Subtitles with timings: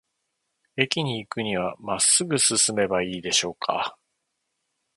[0.77, 3.99] 駅に行くには、まっすぐ進めばいいでしょうか。